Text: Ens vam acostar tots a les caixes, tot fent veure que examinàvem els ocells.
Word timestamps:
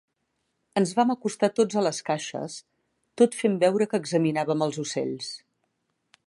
Ens 0.79 0.93
vam 0.99 1.11
acostar 1.13 1.49
tots 1.59 1.77
a 1.81 1.83
les 1.87 1.99
caixes, 2.07 2.55
tot 3.23 3.37
fent 3.43 3.59
veure 3.65 3.89
que 3.93 4.01
examinàvem 4.03 4.67
els 4.69 4.81
ocells. 4.87 5.31